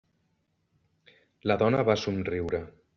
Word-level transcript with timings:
La 1.51 1.59
dona 1.65 1.87
va 1.91 2.01
somriure. 2.07 2.67